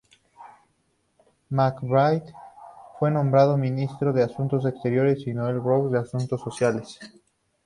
[1.51, 2.33] MacBride
[2.97, 6.97] fue nombrado ministro de asuntos exteriores y Noel Browne de asuntos sociales.